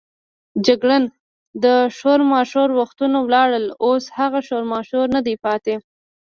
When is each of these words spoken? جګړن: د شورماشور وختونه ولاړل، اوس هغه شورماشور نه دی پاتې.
جګړن: 0.65 1.03
د 1.63 1.65
شورماشور 1.97 2.69
وختونه 2.79 3.17
ولاړل، 3.23 3.65
اوس 3.85 4.03
هغه 4.17 4.39
شورماشور 4.47 5.05
نه 5.15 5.21
دی 5.25 5.35
پاتې. 5.45 5.75